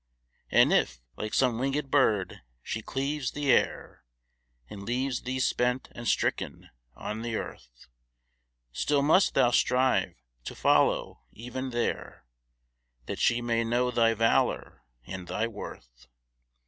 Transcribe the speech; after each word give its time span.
And 0.49 0.73
if, 0.73 0.99
like 1.15 1.31
some 1.35 1.59
winged 1.59 1.91
bird 1.91 2.41
she 2.63 2.81
cleaves 2.81 3.33
the 3.33 3.51
air, 3.51 4.03
And 4.67 4.81
leaves 4.81 5.21
thee 5.21 5.39
spent 5.39 5.89
and 5.91 6.07
stricken 6.07 6.71
on 6.95 7.21
the 7.21 7.35
earth, 7.35 7.85
Still 8.71 9.03
must 9.03 9.35
thou 9.35 9.51
strive 9.51 10.15
to 10.45 10.55
follow 10.55 11.21
even 11.33 11.69
there, 11.69 12.25
That 13.05 13.19
she 13.19 13.43
may 13.43 13.63
know 13.63 13.91
thy 13.91 14.15
valor 14.15 14.81
and 15.05 15.27
thy 15.27 15.45
worth. 15.45 16.07